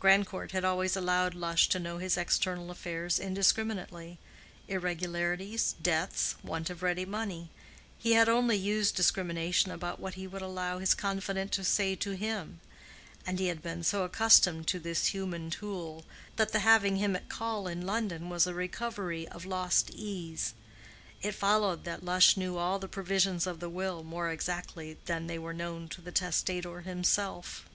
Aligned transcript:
Grandcourt 0.00 0.52
had 0.52 0.64
always 0.64 0.96
allowed 0.96 1.34
Lush 1.34 1.68
to 1.68 1.78
know 1.78 1.98
his 1.98 2.16
external 2.16 2.70
affairs 2.70 3.18
indiscriminately—irregularities, 3.18 5.74
debts, 5.82 6.34
want 6.42 6.70
of 6.70 6.82
ready 6.82 7.04
money; 7.04 7.50
he 7.98 8.12
had 8.12 8.26
only 8.26 8.56
used 8.56 8.96
discrimination 8.96 9.70
about 9.70 10.00
what 10.00 10.14
he 10.14 10.26
would 10.26 10.40
allow 10.40 10.78
his 10.78 10.94
confidant 10.94 11.52
to 11.52 11.62
say 11.62 11.94
to 11.94 12.12
him; 12.12 12.58
and 13.26 13.38
he 13.38 13.48
had 13.48 13.60
been 13.60 13.82
so 13.84 14.02
accustomed 14.04 14.66
to 14.66 14.78
this 14.78 15.08
human 15.08 15.50
tool, 15.50 16.06
that 16.36 16.52
the 16.52 16.60
having 16.60 16.96
him 16.96 17.14
at 17.14 17.28
call 17.28 17.66
in 17.68 17.84
London 17.84 18.30
was 18.30 18.46
a 18.46 18.54
recovery 18.54 19.28
of 19.28 19.44
lost 19.44 19.90
ease. 19.90 20.54
It 21.20 21.34
followed 21.34 21.84
that 21.84 22.02
Lush 22.02 22.34
knew 22.34 22.56
all 22.56 22.78
the 22.78 22.88
provisions 22.88 23.46
of 23.46 23.60
the 23.60 23.68
will 23.68 24.02
more 24.02 24.30
exactly 24.30 24.96
than 25.04 25.26
they 25.26 25.38
were 25.38 25.52
known 25.52 25.86
to 25.88 26.00
the 26.00 26.12
testator 26.12 26.80
himself. 26.80 27.68